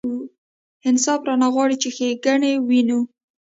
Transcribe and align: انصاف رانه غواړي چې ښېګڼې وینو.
انصاف 0.89 1.21
رانه 1.27 1.47
غواړي 1.53 1.75
چې 1.81 1.89
ښېګڼې 1.95 2.53
وینو. 2.67 2.99